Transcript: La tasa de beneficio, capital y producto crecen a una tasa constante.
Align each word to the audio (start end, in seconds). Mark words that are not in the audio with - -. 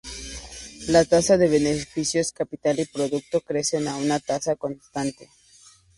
La 0.87 1.05
tasa 1.05 1.37
de 1.37 1.47
beneficio, 1.47 2.23
capital 2.33 2.79
y 2.79 2.85
producto 2.85 3.39
crecen 3.41 3.87
a 3.87 3.97
una 3.97 4.19
tasa 4.19 4.55
constante. 4.55 5.29